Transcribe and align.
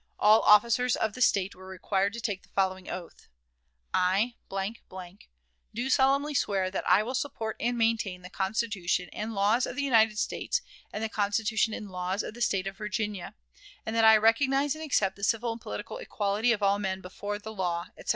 All 0.17 0.41
officers 0.41 0.95
of 0.95 1.13
the 1.13 1.21
State 1.21 1.53
were 1.53 1.67
required 1.67 2.13
to 2.13 2.19
take 2.19 2.41
the 2.41 2.49
following 2.49 2.89
oath: 2.89 3.27
"I,, 3.93 4.33
do 5.75 5.89
solemnly 5.91 6.33
swear 6.33 6.71
that 6.71 6.89
I 6.89 7.03
will 7.03 7.13
support 7.13 7.55
and 7.59 7.77
maintain 7.77 8.23
the 8.23 8.31
Constitution 8.31 9.09
and 9.13 9.35
laws 9.35 9.67
of 9.67 9.75
the 9.75 9.83
United 9.83 10.17
States 10.17 10.61
and 10.91 11.03
the 11.03 11.07
Constitution 11.07 11.75
and 11.75 11.91
laws 11.91 12.23
of 12.23 12.33
the 12.33 12.41
State 12.41 12.65
of 12.65 12.77
Virginia; 12.77 13.35
and 13.85 13.95
that 13.95 14.03
I 14.03 14.17
recognize 14.17 14.73
and 14.73 14.83
accept 14.83 15.17
the 15.17 15.23
civil 15.23 15.51
and 15.51 15.61
political 15.61 15.99
equality 15.99 16.51
of 16.51 16.63
all 16.63 16.79
men 16.79 17.01
before 17.01 17.37
the 17.37 17.53
law," 17.53 17.89
etc. 17.95 18.09